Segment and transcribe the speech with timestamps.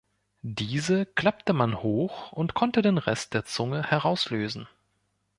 [0.41, 4.67] Diese klappte man hoch und konnte den Rest der Zunge herauslösen.